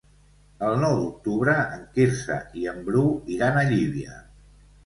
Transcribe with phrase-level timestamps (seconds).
[0.67, 3.05] El nou d'octubre en Quirze i en Bru
[3.37, 4.19] iran a Llívia.